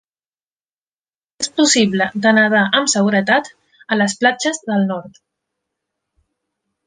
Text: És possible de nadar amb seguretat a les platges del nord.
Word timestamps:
És 1.43 1.49
possible 1.59 2.07
de 2.23 2.31
nadar 2.37 2.63
amb 2.79 2.89
seguretat 2.95 3.51
a 3.95 3.99
les 4.01 4.15
platges 4.23 4.61
del 4.71 4.87
nord. 4.93 5.21